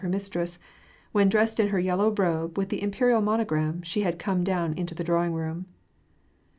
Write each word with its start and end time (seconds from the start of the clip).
her 0.01 0.09
mistress, 0.09 0.57
when, 1.11 1.29
dressed 1.29 1.59
in 1.59 1.67
her 1.67 1.79
yellow 1.79 2.09
robe 2.09 2.57
with 2.57 2.69
the 2.69 2.81
imperial 2.81 3.21
monogram, 3.21 3.83
she 3.83 4.01
had 4.01 4.17
come 4.17 4.43
down 4.43 4.73
into 4.73 4.95
the 4.95 5.03
drawing 5.03 5.31
room. 5.33 5.67